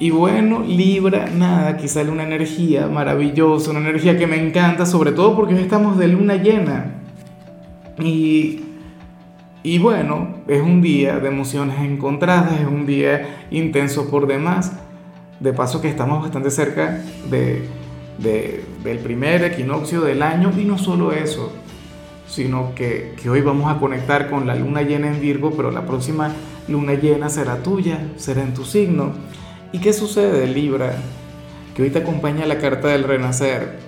[0.00, 5.10] Y bueno, Libra, nada, aquí sale una energía maravillosa, una energía que me encanta, sobre
[5.10, 6.94] todo porque hoy estamos de luna llena.
[7.98, 8.60] Y,
[9.64, 14.72] y bueno, es un día de emociones encontradas, es un día intenso por demás.
[15.40, 17.68] De paso que estamos bastante cerca de,
[18.18, 21.52] de, del primer equinoccio del año y no solo eso,
[22.28, 25.86] sino que, que hoy vamos a conectar con la luna llena en Virgo, pero la
[25.86, 26.32] próxima
[26.68, 29.12] luna llena será tuya, será en tu signo.
[29.70, 30.94] ¿Y qué sucede, Libra?
[31.74, 33.78] Que hoy te acompaña la carta del renacer.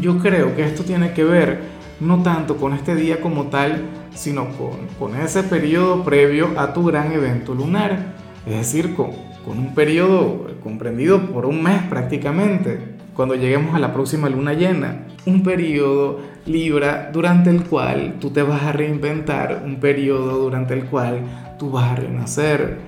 [0.00, 1.60] Yo creo que esto tiene que ver
[2.00, 6.84] no tanto con este día como tal, sino con, con ese periodo previo a tu
[6.84, 8.14] gran evento lunar.
[8.44, 9.12] Es decir, con,
[9.46, 15.06] con un periodo comprendido por un mes prácticamente, cuando lleguemos a la próxima luna llena.
[15.26, 20.86] Un periodo Libra durante el cual tú te vas a reinventar, un periodo durante el
[20.86, 21.20] cual
[21.56, 22.78] tú vas a renacer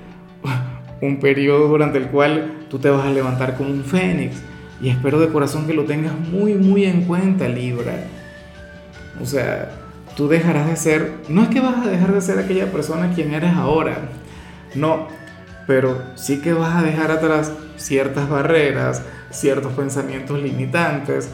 [1.00, 4.36] un periodo durante el cual tú te vas a levantar como un fénix.
[4.80, 7.94] Y espero de corazón que lo tengas muy, muy en cuenta, Libra.
[9.20, 9.70] O sea,
[10.16, 13.32] tú dejarás de ser, no es que vas a dejar de ser aquella persona quien
[13.34, 14.08] eres ahora,
[14.74, 15.08] no,
[15.66, 21.30] pero sí que vas a dejar atrás ciertas barreras, ciertos pensamientos limitantes,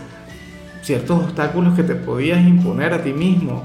[0.83, 3.65] ciertos obstáculos que te podías imponer a ti mismo.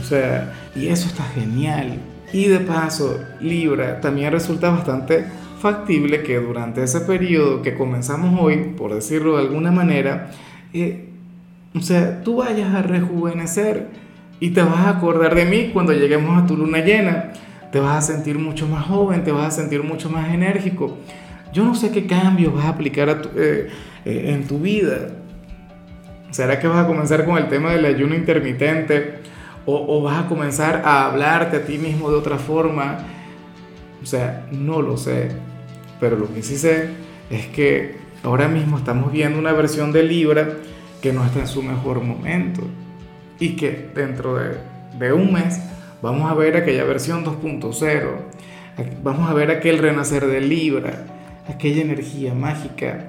[0.00, 2.00] O sea, y eso está genial.
[2.32, 5.24] Y de paso, Libra, también resulta bastante
[5.60, 10.30] factible que durante ese periodo que comenzamos hoy, por decirlo de alguna manera,
[10.72, 11.08] eh,
[11.74, 13.88] o sea, tú vayas a rejuvenecer
[14.40, 17.32] y te vas a acordar de mí cuando lleguemos a tu luna llena.
[17.72, 20.96] Te vas a sentir mucho más joven, te vas a sentir mucho más enérgico.
[21.52, 23.68] Yo no sé qué cambios vas a aplicar eh,
[24.04, 25.08] eh, en tu vida.
[26.30, 29.20] ¿Será que vas a comenzar con el tema del ayuno intermitente?
[29.66, 32.98] O, vas a comenzar a hablarte a ti mismo de otra forma.
[34.02, 35.30] O sea, no lo sé.
[35.98, 36.90] Pero lo que sí sé
[37.30, 40.48] es que ahora mismo estamos viendo una versión de Libra
[41.02, 42.62] que no está en su mejor momento.
[43.40, 44.58] Y que dentro de,
[44.98, 45.60] de un mes
[46.00, 48.08] vamos a ver aquella versión 2.0.
[49.02, 51.06] Vamos a ver aquel renacer de Libra,
[51.48, 53.06] aquella energía mágica,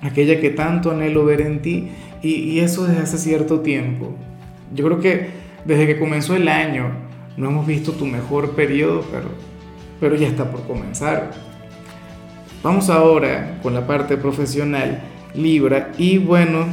[0.00, 1.90] aquella que tanto anhelo ver en ti.
[2.22, 4.16] Y, y eso desde hace cierto tiempo.
[4.74, 6.90] Yo creo que desde que comenzó el año
[7.36, 9.28] no hemos visto tu mejor periodo, pero,
[9.98, 11.30] pero ya está por comenzar.
[12.62, 15.00] Vamos ahora con la parte profesional,
[15.34, 16.66] Libra, y bueno,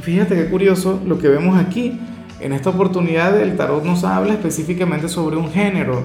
[0.00, 2.00] fíjate qué curioso lo que vemos aquí.
[2.40, 6.04] En esta oportunidad el tarot nos habla específicamente sobre un género,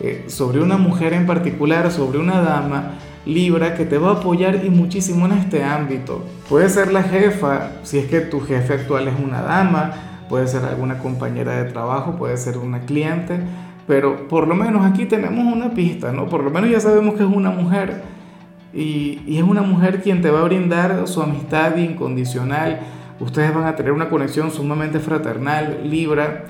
[0.00, 4.64] eh, sobre una mujer en particular, sobre una dama Libra que te va a apoyar
[4.64, 6.24] y muchísimo en este ámbito.
[6.48, 10.64] Puede ser la jefa, si es que tu jefe actual es una dama, puede ser
[10.64, 13.38] alguna compañera de trabajo, puede ser una cliente,
[13.86, 16.26] pero por lo menos aquí tenemos una pista, ¿no?
[16.26, 18.02] Por lo menos ya sabemos que es una mujer
[18.72, 22.80] y, es una mujer quien te va a brindar su amistad incondicional.
[23.20, 26.46] Ustedes van a tener una conexión sumamente fraternal, Libra.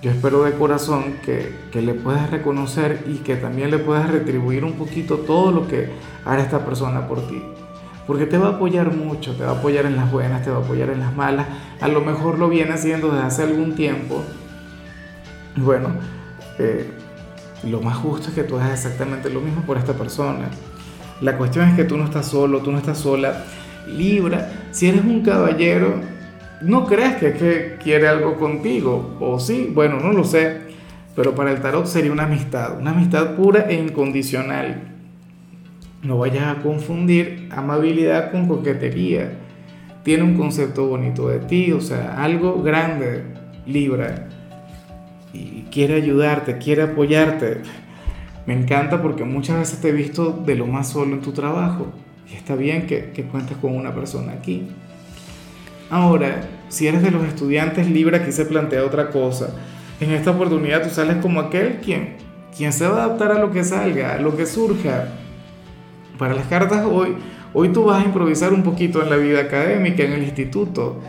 [0.00, 4.64] Yo espero de corazón que, que, le puedas reconocer y que también le puedas retribuir
[4.64, 5.88] un poquito todo lo que
[6.24, 7.42] hará esta persona por ti
[8.06, 10.58] porque te va a apoyar mucho, te va a apoyar en las buenas, te va
[10.58, 11.46] a apoyar en las malas,
[11.80, 14.22] a lo mejor lo viene haciendo desde hace algún tiempo.
[15.56, 15.88] Bueno,
[16.58, 16.90] eh,
[17.64, 20.48] lo más justo es que tú hagas exactamente lo mismo por esta persona.
[21.20, 23.44] La cuestión es que tú no estás solo, tú no estás sola.
[23.86, 26.00] Libra, si eres un caballero,
[26.60, 30.62] no creas que, que quiere algo contigo, o sí, bueno, no lo sé,
[31.14, 34.93] pero para el tarot sería una amistad, una amistad pura e incondicional
[36.04, 39.32] no vayas a confundir amabilidad con coquetería.
[40.02, 43.24] Tiene un concepto bonito de ti, o sea, algo grande,
[43.66, 44.28] Libra.
[45.32, 47.62] Y quiere ayudarte, quiere apoyarte.
[48.46, 51.86] Me encanta porque muchas veces te he visto de lo más solo en tu trabajo.
[52.30, 54.68] Y está bien que, que cuentes con una persona aquí.
[55.88, 59.54] Ahora, si eres de los estudiantes Libra, aquí se plantea otra cosa.
[60.00, 62.16] En esta oportunidad tú sales como aquel quien,
[62.54, 65.08] quien se va a adaptar a lo que salga, a lo que surja
[66.18, 67.16] para las cartas hoy,
[67.52, 71.00] hoy tú vas a improvisar un poquito en la vida académica, en el instituto.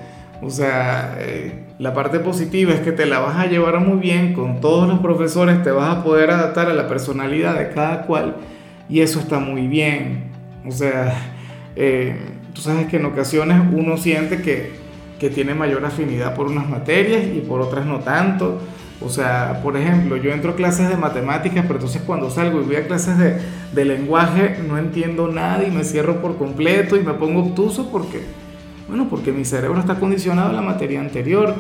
[0.42, 4.34] O sea, eh, la parte positiva es que te la vas a llevar muy bien
[4.34, 8.36] con todos los profesores, te vas a poder adaptar a la personalidad de cada cual
[8.90, 10.26] y eso está muy bien.
[10.68, 11.14] O sea,
[11.76, 12.16] eh,
[12.54, 14.74] tú sabes que en ocasiones uno siente que,
[15.20, 18.62] que tiene mayor afinidad por unas materias y por otras no tanto.
[19.02, 22.64] O sea, por ejemplo, yo entro a clases de matemáticas, pero entonces cuando salgo y
[22.64, 27.14] voy a clases de, lenguaje no entiendo nada y me cierro por completo y me
[27.14, 28.22] pongo obtuso porque,
[28.88, 31.54] bueno, porque mi cerebro está condicionado a la materia anterior.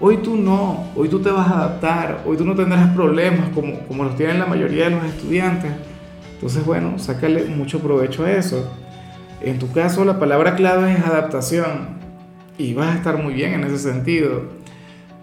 [0.00, 3.80] Hoy tú no, hoy tú te vas a adaptar, hoy tú no tendrás problemas como,
[3.80, 5.72] como los tienen la mayoría de los estudiantes.
[6.34, 8.72] Entonces, bueno, sácale mucho provecho a eso.
[9.40, 11.98] En tu caso, la palabra clave es adaptación
[12.56, 14.42] y vas a estar muy bien en ese sentido.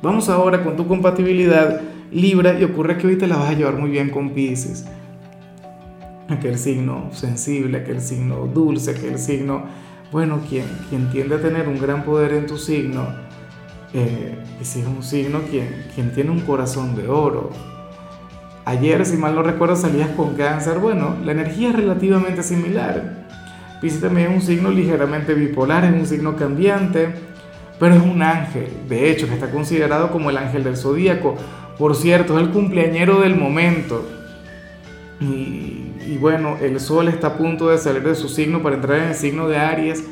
[0.05, 1.81] Vamos ahora con tu compatibilidad
[2.11, 4.85] Libra y ocurre que hoy te la vas a llevar muy bien con Pisces.
[6.29, 9.63] Aquel signo sensible, aquel signo dulce, aquel signo,
[10.11, 13.07] bueno, quien, quien tiende a tener un gran poder en tu signo,
[13.95, 17.49] eh, y es un signo quien, quien tiene un corazón de oro.
[18.63, 20.77] Ayer, si mal no recuerdo, salías con cáncer.
[20.77, 23.25] Bueno, la energía es relativamente similar.
[23.81, 27.34] Pisces también es un signo ligeramente bipolar, es un signo cambiante,
[27.79, 28.69] pero es un ángel.
[28.87, 31.35] De hecho, que está considerado como el ángel del zodíaco.
[31.77, 34.07] Por cierto, es el cumpleañero del momento.
[35.19, 38.99] Y, y, bueno, el sol está a punto de salir de su signo para entrar
[38.99, 40.03] en el signo de Aries.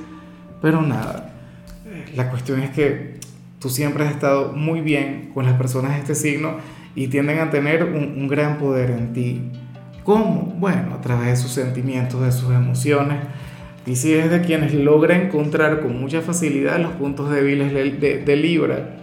[0.61, 1.33] Pero nada,
[2.15, 3.19] la cuestión es que
[3.59, 6.57] tú siempre has estado muy bien con las personas de este signo
[6.95, 9.41] y tienden a tener un, un gran poder en ti.
[10.03, 10.53] ¿Cómo?
[10.57, 13.19] Bueno, a través de sus sentimientos, de sus emociones.
[13.85, 18.35] Y si es de quienes logra encontrar con mucha facilidad los puntos débiles de, de,
[18.35, 18.95] Libra.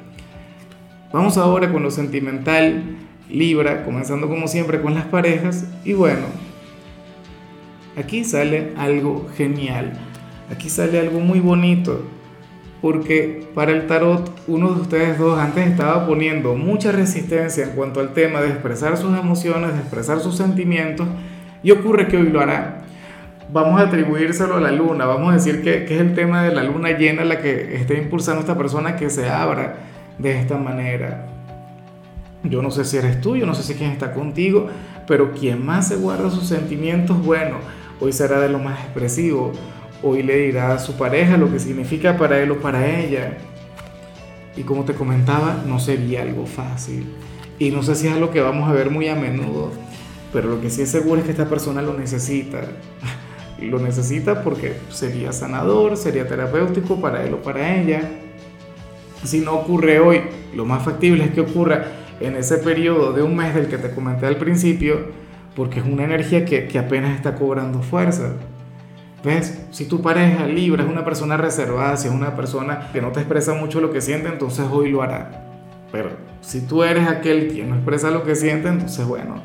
[1.12, 2.82] Vamos ahora con lo sentimental,
[3.29, 5.67] Libra, comenzando como siempre con las parejas.
[5.85, 6.27] Y bueno,
[7.97, 9.93] aquí sale algo genial.
[10.50, 12.03] Aquí sale algo muy bonito
[12.81, 18.00] porque para el tarot uno de ustedes dos antes estaba poniendo mucha resistencia en cuanto
[18.00, 21.06] al tema de expresar sus emociones, de expresar sus sentimientos,
[21.62, 22.80] y ocurre que hoy lo hará.
[23.52, 26.62] Vamos a atribuírselo a la luna, vamos a decir que, es el tema de la
[26.62, 29.76] luna llena la que está impulsando a esta persona que se abra
[30.19, 31.26] de esta manera.
[32.44, 34.69] Yo no sé si eres tú, yo no sé si quién está contigo,
[35.06, 37.56] pero quien más se guarda sus sentimientos, bueno,
[38.00, 39.52] hoy será de lo más expresivo
[40.02, 43.37] Hoy le dirá a su pareja lo que significa para él o para ella.
[44.56, 47.06] Y como te comentaba, no sería algo fácil.
[47.58, 49.70] Y no sé si es algo que vamos a ver muy a menudo,
[50.32, 52.62] pero lo que sí es seguro es que esta persona lo necesita.
[53.61, 58.03] Lo necesita porque sería sanador, sería terapéutico para él o para ella.
[59.25, 60.23] Si no ocurre hoy,
[60.55, 61.85] lo más factible es que ocurra
[62.21, 65.09] en ese periodo de un mes del que te comenté al principio,
[65.55, 68.33] porque es una energía que, que apenas está cobrando fuerza.
[69.23, 69.67] ¿Ves?
[69.71, 73.21] Si tu pareja Libra es una persona reservada, si es una persona que no te
[73.21, 75.47] expresa mucho lo que siente, entonces hoy lo hará.
[75.93, 76.11] Pero
[76.41, 79.43] si tú eres aquel que no expresa lo que siente, entonces bueno,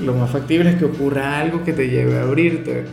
[0.00, 2.84] lo más factible es que ocurra algo que te lleve a abrirte.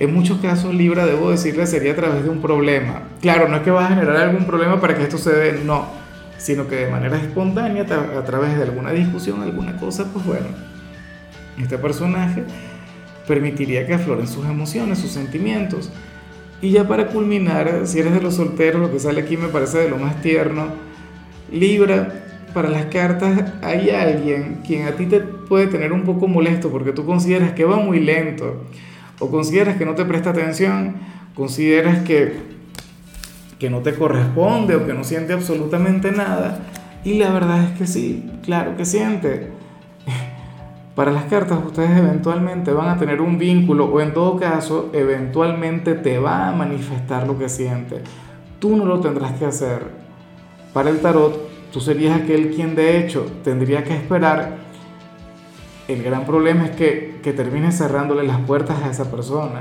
[0.00, 3.02] En muchos casos Libra, debo decirle, sería a través de un problema.
[3.20, 5.88] Claro, no es que vas a generar algún problema para que esto se dé, no,
[6.38, 10.46] sino que de manera espontánea, a través de alguna discusión, alguna cosa, pues bueno,
[11.62, 12.44] este personaje
[13.28, 15.90] permitiría que afloren sus emociones, sus sentimientos.
[16.62, 19.80] Y ya para culminar, si eres de los solteros, lo que sale aquí me parece
[19.80, 20.68] de lo más tierno.
[21.52, 22.24] Libra,
[22.54, 26.92] para las cartas hay alguien quien a ti te puede tener un poco molesto porque
[26.92, 28.64] tú consideras que va muy lento
[29.20, 30.96] o consideras que no te presta atención,
[31.34, 32.40] consideras que,
[33.58, 36.58] que no te corresponde o que no siente absolutamente nada.
[37.04, 39.50] Y la verdad es que sí, claro que siente.
[40.94, 45.94] Para las cartas ustedes eventualmente van a tener un vínculo o en todo caso eventualmente
[45.94, 48.02] te va a manifestar lo que siente.
[48.58, 49.82] Tú no lo tendrás que hacer.
[50.72, 54.69] Para el tarot tú serías aquel quien de hecho tendría que esperar.
[55.92, 59.60] El gran problema es que, que termines cerrándole las puertas a esa persona.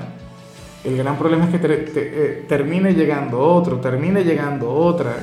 [0.84, 5.18] El gran problema es que te, eh, termine llegando otro, termine llegando otra.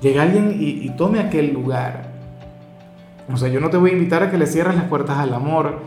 [0.00, 2.14] Llega alguien y, y tome aquel lugar
[3.32, 5.32] o sea, yo no te voy a invitar a que le cierres las puertas al
[5.32, 5.78] amor,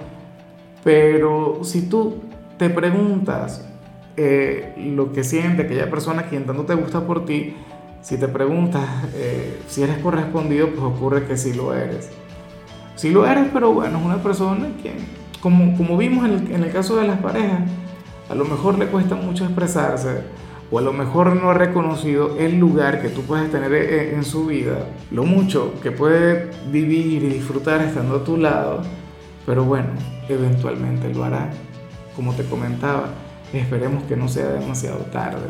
[0.83, 2.23] pero si tú
[2.57, 3.67] te preguntas
[4.15, 7.55] eh, lo que siente aquella persona quien tanto te gusta por ti,
[8.01, 8.83] si te preguntas
[9.15, 12.09] eh, si eres correspondido, pues ocurre que sí lo eres.
[12.97, 14.95] Sí lo eres, pero bueno, es una persona que,
[15.39, 17.61] como, como vimos en el, en el caso de las parejas,
[18.29, 20.23] a lo mejor le cuesta mucho expresarse
[20.69, 24.25] o a lo mejor no ha reconocido el lugar que tú puedes tener e, en
[24.25, 28.81] su vida, lo mucho que puede vivir y disfrutar estando a tu lado,
[29.45, 29.89] pero bueno,
[30.27, 31.51] eventualmente lo hará.
[32.15, 33.09] Como te comentaba,
[33.53, 35.47] esperemos que no sea demasiado tarde.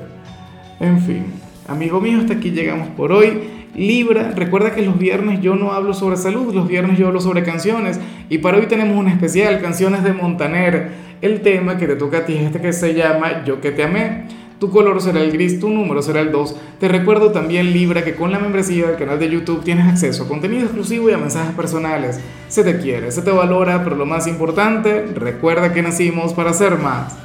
[0.79, 1.33] En fin,
[1.67, 3.56] amigo mío, hasta aquí llegamos por hoy.
[3.77, 7.43] Libra, recuerda que los viernes yo no hablo sobre salud, los viernes yo hablo sobre
[7.43, 10.89] canciones y para hoy tenemos un especial, canciones de Montaner.
[11.21, 13.83] El tema que te toca a ti es este que se llama Yo que te
[13.83, 14.25] amé.
[14.59, 16.55] tu color será el gris, tu número será el 2.
[16.79, 20.27] Te recuerdo también, Libra, que con la membresía del canal de YouTube tienes acceso a
[20.27, 22.19] contenido exclusivo y a mensajes personales.
[22.47, 26.79] Se te quiere, se te valora, pero lo más importante, recuerda que nacimos para ser
[26.79, 27.15] más.